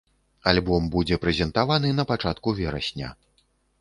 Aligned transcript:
Альбом 0.51 0.87
будзе 0.95 1.19
прэзентаваны 1.25 1.91
на 1.99 2.07
пачатку 2.13 2.55
верасня. 2.61 3.09